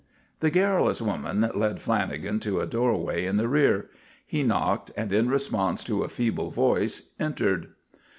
The 0.39 0.49
garrulous 0.49 0.99
woman 0.99 1.41
led 1.53 1.75
Lanagan 1.75 2.41
to 2.41 2.59
a 2.59 2.65
doorway 2.65 3.27
in 3.27 3.37
the 3.37 3.47
rear. 3.47 3.91
He 4.25 4.41
knocked 4.41 4.89
and, 4.97 5.13
in 5.13 5.29
response 5.29 5.83
to 5.83 6.01
a 6.03 6.09
feeble 6.09 6.49
voice, 6.49 7.11
entered. 7.19 7.67